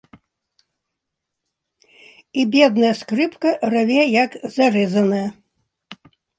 [2.41, 5.25] І бедная скрыпка раве, як зарэзаная.